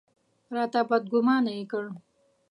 راته 0.55 0.79
بدګومانه 0.89 1.51
یې 1.57 1.63
کړ. 1.71 1.85